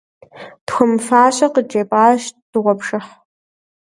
[0.65, 3.11] Тхуэмыфащэ къыджепӀащ дыгъуэпшыхь.